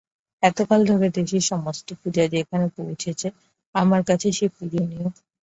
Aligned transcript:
এতকাল 0.43 0.79
ধরে 0.85 1.07
সমস্ত 1.43 1.87
দেশের 1.87 1.99
পূজা 2.01 2.23
যেখানে 2.27 2.65
পৌঁচেছে 2.77 3.27
আমার 3.75 4.01
কাছে 4.09 4.27
সে 4.31 4.47
পূজনীয়। 4.55 5.07